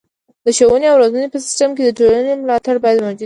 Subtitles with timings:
[0.45, 3.19] د ښوونې او روزنې په سیستم کې د ټولنې ملاتړ باید موجود وي.